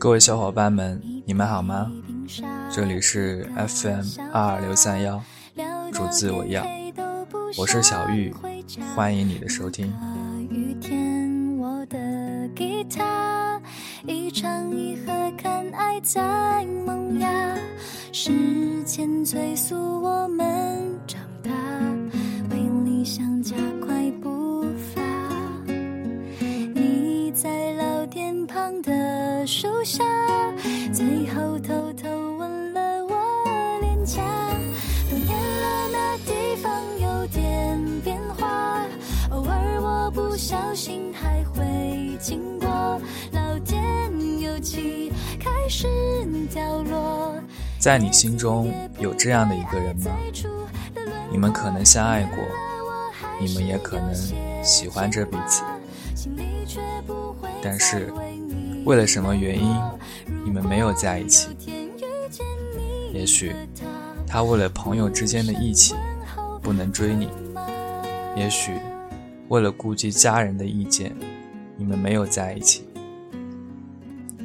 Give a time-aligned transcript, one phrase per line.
[0.00, 1.92] 各位小伙伴们，你们好吗？
[2.72, 4.00] 这里是 FM
[4.32, 5.22] 二二六三幺，
[5.92, 6.64] 主字我要，
[7.58, 8.34] 我是小玉，
[8.96, 9.92] 欢迎你的收听。
[14.06, 17.28] 一唱一和，看爱在萌芽，
[18.10, 20.49] 时间催促我们
[29.46, 30.04] 树下，
[30.92, 34.22] 最后偷偷吻了我脸颊。
[35.08, 38.84] 多年了，那地方有点变化，
[39.30, 43.00] 偶尔我不小心还会经过。
[47.78, 50.10] 在你心中有这样的一个人吗？
[51.30, 52.44] 你们可能相爱过，
[53.40, 54.14] 你们也可能
[54.62, 55.64] 喜欢着彼此，
[57.62, 58.12] 但是
[58.84, 59.76] 为了什么原因，
[60.44, 61.48] 你们没有在一起？
[63.12, 63.54] 也许
[64.26, 65.94] 他为了朋友之间的义气，
[66.62, 67.26] 不能追你；
[68.36, 68.72] 也许
[69.48, 71.14] 为了顾及家人的意见，
[71.76, 72.84] 你们没有在一起。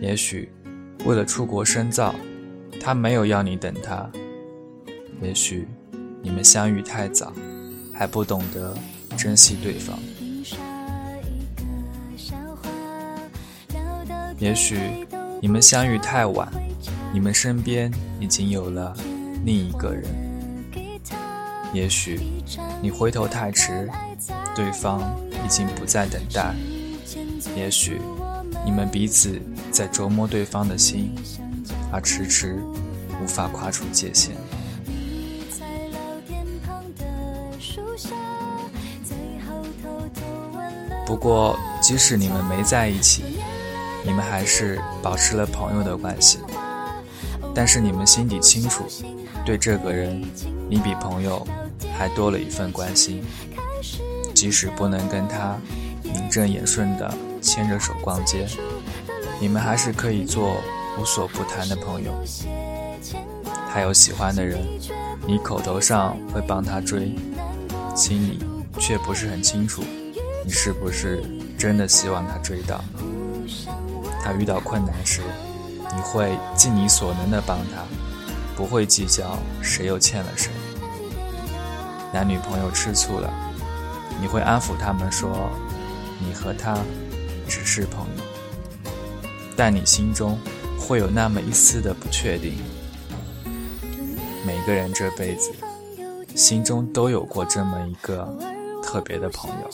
[0.00, 0.50] 也许，
[1.04, 2.14] 为了出国深造，
[2.80, 4.10] 他没有要你等他；
[5.22, 5.68] 也许，
[6.22, 7.32] 你们相遇太早，
[7.92, 8.76] 还不懂得
[9.16, 9.96] 珍惜对方；
[14.44, 14.78] 也许，
[15.40, 16.46] 你们相遇太晚，
[17.14, 18.94] 你们身边已经有了
[19.42, 20.04] 另一个人；
[21.72, 22.20] 也许，
[22.82, 23.88] 你回头太迟，
[24.54, 25.00] 对方
[25.42, 26.54] 已经不再等待；
[27.56, 27.98] 也许。
[28.66, 31.14] 你们彼此在琢磨对方的心，
[31.90, 32.62] 而迟迟
[33.22, 34.36] 无法跨出界限。
[41.06, 43.24] 不过，即使你们没在一起，
[44.04, 46.38] 你们还是保持了朋友的关系。
[47.54, 48.84] 但是你们心底清楚，
[49.44, 50.22] 对这个人，
[50.68, 51.44] 你比朋友
[51.96, 53.24] 还多了一份关心。
[54.34, 55.56] 即使不能跟他
[56.02, 57.12] 名正言顺的。
[57.44, 58.46] 牵着手逛街，
[59.38, 60.56] 你们还是可以做
[60.98, 62.10] 无所不谈的朋友。
[63.70, 64.58] 他有喜欢的人，
[65.26, 67.14] 你口头上会帮他追，
[67.94, 68.38] 心里
[68.78, 69.82] 却不是很清楚，
[70.42, 71.22] 你是不是
[71.58, 72.82] 真的希望他追到？
[74.24, 75.20] 他遇到困难时，
[75.94, 77.84] 你会尽你所能的帮他，
[78.56, 80.50] 不会计较谁又欠了谁。
[82.10, 83.30] 男女朋友吃醋了，
[84.18, 85.50] 你会安抚他们说，
[86.18, 86.78] 你和他。
[87.46, 88.22] 只是朋友，
[89.54, 90.38] 但你心中
[90.80, 92.54] 会有那么一丝的不确定。
[94.46, 95.52] 每个人这辈子
[96.34, 98.26] 心中都有过这么一个
[98.82, 99.70] 特别的朋友。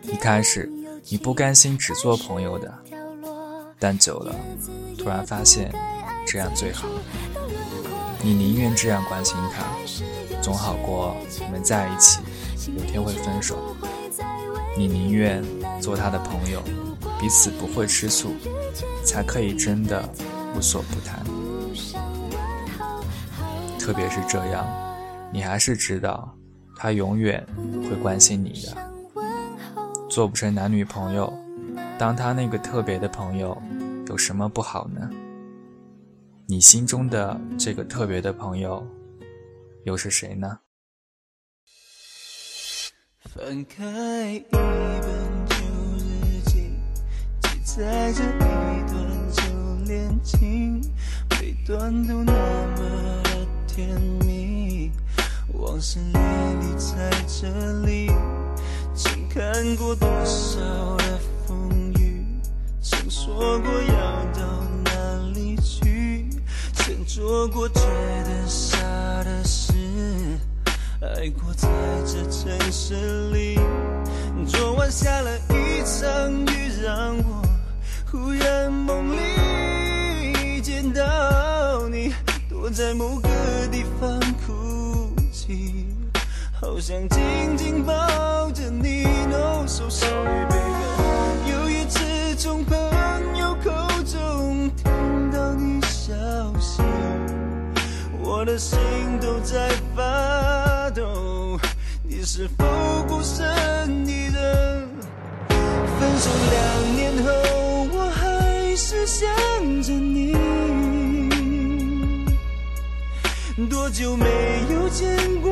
[0.00, 0.72] 一开始
[1.08, 2.72] 你不甘心只做朋友的，
[3.78, 4.34] 但久了
[4.98, 5.72] 突然发现
[6.26, 6.88] 这样最好。
[8.22, 9.64] 你宁愿这样关心他，
[10.42, 12.20] 总好过你们在一起
[12.76, 13.76] 有天会分手。
[14.76, 15.42] 你宁愿
[15.80, 16.62] 做他的朋友，
[17.20, 18.34] 彼此不会吃醋，
[19.04, 20.08] 才可以真的
[20.56, 21.24] 无所不谈。
[23.78, 24.66] 特别是这样，
[25.32, 26.32] 你还是知道
[26.76, 27.44] 他永远
[27.88, 28.87] 会关心你的。
[30.08, 31.32] 做不成男女朋友，
[31.98, 33.60] 当他那个特别的朋友，
[34.08, 35.10] 有什么不好呢？
[36.46, 38.86] 你心中的这个特别的朋友，
[39.84, 40.60] 又是谁呢？
[43.22, 45.56] 翻开一本旧
[45.98, 46.72] 日记，
[47.42, 49.42] 记载着一段旧
[49.84, 50.80] 恋情，
[51.38, 54.90] 每段都那么的甜蜜。
[55.52, 58.10] 往事历历在这里，
[59.28, 60.58] 看过多少
[60.96, 62.24] 的风雨，
[62.80, 66.28] 曾说过要到哪里去，
[66.72, 68.78] 曾做过觉得傻
[69.24, 69.72] 的事。
[71.00, 71.68] 爱过在
[72.04, 73.60] 这城市里，
[74.46, 77.42] 昨晚下了一场雨，让我
[78.10, 82.12] 忽然梦里见到你，
[82.48, 83.28] 躲在某个
[83.70, 85.86] 地方哭泣，
[86.60, 87.94] 好想紧紧抱
[88.50, 89.04] 着你。
[89.30, 92.76] No so sorry baby，有一次从朋
[93.36, 93.70] 友口
[94.02, 96.12] 中听到你消
[96.58, 96.82] 息，
[98.20, 98.76] 我的心
[99.20, 101.60] 都在发抖。
[102.02, 102.64] 你是否
[103.06, 104.88] 孤身一人？
[105.48, 107.30] 分手两年后，
[107.92, 109.28] 我还是想
[109.80, 110.36] 着你。
[113.70, 114.26] 多久没
[114.72, 115.47] 有见过？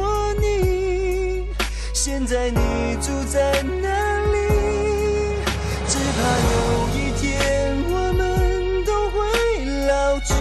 [2.19, 4.39] 现在你住在哪里？
[5.87, 6.19] 只怕
[6.49, 9.21] 有一天我们都会
[9.87, 10.33] 老去。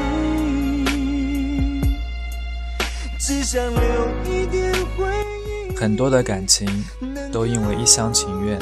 [3.19, 5.03] 只想留一点回
[5.69, 5.75] 忆。
[5.75, 6.65] 很多的感情
[7.29, 8.57] 都因为一厢情愿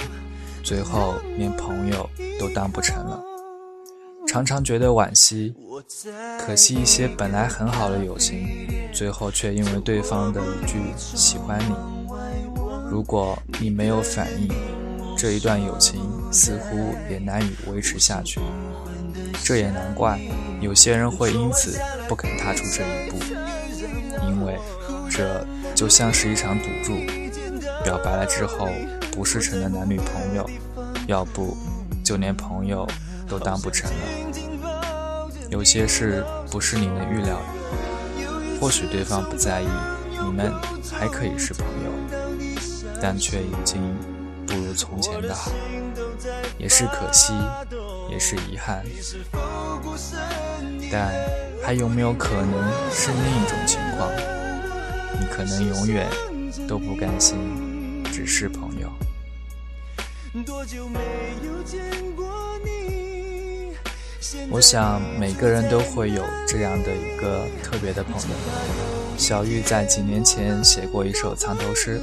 [0.63, 3.23] 最后连朋友都当不成了。
[4.25, 5.53] 常常觉得惋惜
[6.39, 11.75] 可惜一些本来很好的友情最后却因为对方的一句喜欢你
[12.93, 14.47] 如果你没有反应，
[15.17, 15.99] 这一段友情
[16.31, 18.39] 似乎也难以维持下去。
[19.43, 20.19] 这也难怪，
[20.61, 21.75] 有些人会因此
[22.07, 23.17] 不肯踏出这一步，
[24.27, 24.59] 因为
[25.09, 25.43] 这
[25.73, 26.93] 就像是一场赌注，
[27.83, 28.69] 表白了之后
[29.11, 30.47] 不是成了男女朋友，
[31.07, 31.57] 要不
[32.03, 32.87] 就连朋友。
[33.25, 35.17] 都当不成了。
[35.49, 39.67] 有些事不是你能预料的，或许对方不在意，
[40.23, 40.53] 你们
[40.91, 41.91] 还可以是朋友，
[43.03, 43.81] 但却已经
[44.47, 45.51] 不如从前的好，
[46.57, 47.33] 也是可惜，
[48.09, 48.81] 也是遗憾。
[50.89, 51.13] 但
[51.61, 54.09] 还有没有可能是另一种情况？
[55.19, 56.07] 你可能永远
[56.65, 58.89] 都不甘心，只是朋友。
[60.45, 60.99] 多久没
[61.45, 61.81] 有见
[62.15, 62.25] 过
[62.63, 63.75] 你？
[64.49, 68.35] 我想每个人都会有这样的一个特别的朋友。
[69.17, 72.01] 小玉在几年前写过一首藏头诗，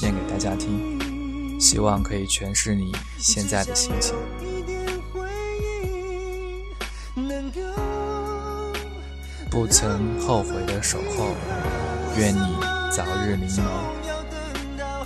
[0.00, 4.14] 念给大家听，希望可以诠释你现在的心情。
[9.50, 11.34] 不曾后悔的守候，
[12.16, 12.56] 愿你
[12.90, 13.62] 早日临眸。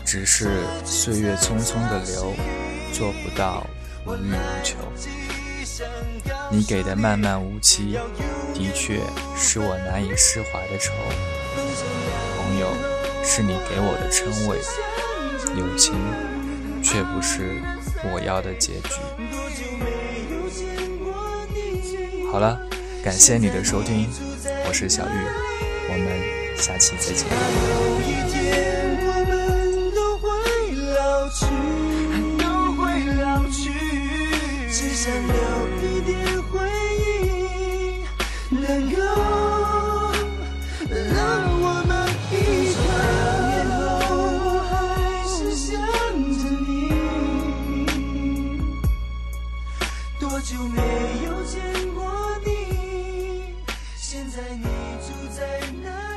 [0.04, 2.34] 只是岁月匆匆的流，
[2.92, 3.66] 做不到
[4.06, 4.76] 无欲无求。
[6.52, 7.98] 你给的漫漫无期，
[8.52, 9.00] 的确
[9.34, 10.92] 是我难以释怀的愁。
[12.36, 12.68] 朋友，
[13.26, 14.58] 是你给我的称谓，
[15.58, 15.94] 友情
[16.82, 17.60] 却不是
[18.04, 18.90] 我要的结局。
[22.30, 22.60] 好了，
[23.02, 24.08] 感谢你的收听，
[24.68, 25.08] 我是小玉，
[25.88, 26.06] 我们
[26.58, 27.26] 下期再见。
[38.50, 39.23] 多久
[50.84, 51.60] 没有见
[51.94, 52.04] 过
[52.44, 53.56] 你，
[53.96, 54.64] 现在你
[55.00, 56.13] 住在哪里？